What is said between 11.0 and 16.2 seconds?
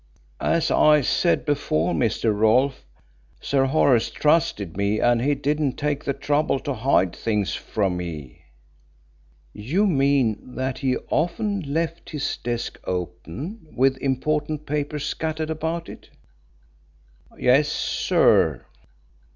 often left his desk open with important papers scattered about it?"